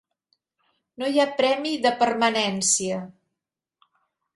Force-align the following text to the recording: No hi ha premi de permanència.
No 1.03 1.11
hi 1.11 1.21
ha 1.21 1.27
premi 1.43 1.75
de 1.85 1.95
permanència. 2.03 3.01